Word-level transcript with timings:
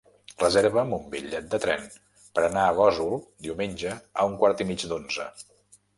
Reserva'm 0.43 0.93
un 0.95 1.03
bitllet 1.11 1.51
de 1.51 1.59
tren 1.65 1.85
per 2.39 2.45
anar 2.47 2.63
a 2.69 2.73
Gósol 2.79 3.15
diumenge 3.49 3.93
a 4.25 4.29
un 4.31 4.37
quart 4.43 4.65
i 4.67 4.69
mig 4.73 4.87
d'onze. 4.95 5.29